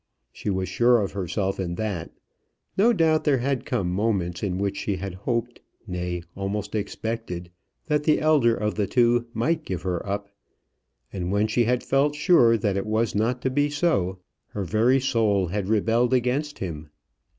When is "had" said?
3.37-3.67, 4.95-5.13, 11.65-11.83, 15.49-15.67